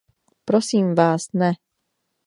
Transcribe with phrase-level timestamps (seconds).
[0.45, 1.51] Prosím vás, ne.